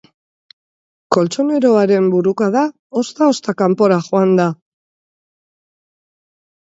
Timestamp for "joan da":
4.09-4.51